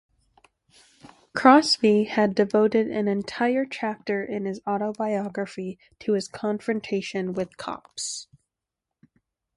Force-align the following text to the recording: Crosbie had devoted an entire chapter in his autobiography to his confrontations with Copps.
Crosbie 1.37 2.05
had 2.05 2.33
devoted 2.33 2.87
an 2.87 3.07
entire 3.07 3.67
chapter 3.67 4.23
in 4.23 4.45
his 4.45 4.59
autobiography 4.65 5.77
to 5.99 6.13
his 6.13 6.27
confrontations 6.27 7.37
with 7.37 7.55
Copps. 7.57 8.25